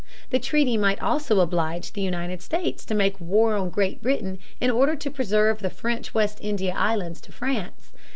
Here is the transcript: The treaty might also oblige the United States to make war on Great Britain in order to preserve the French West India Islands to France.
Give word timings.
The 0.31 0.39
treaty 0.39 0.77
might 0.77 0.99
also 0.99 1.41
oblige 1.41 1.93
the 1.93 2.01
United 2.01 2.41
States 2.41 2.85
to 2.85 2.95
make 2.95 3.21
war 3.21 3.53
on 3.53 3.69
Great 3.69 4.01
Britain 4.01 4.39
in 4.59 4.71
order 4.71 4.95
to 4.95 5.11
preserve 5.11 5.59
the 5.59 5.69
French 5.69 6.11
West 6.11 6.39
India 6.41 6.73
Islands 6.75 7.21
to 7.21 7.31
France. 7.31 7.91